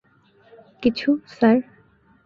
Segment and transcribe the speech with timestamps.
[0.83, 1.57] কিছু, স্যার?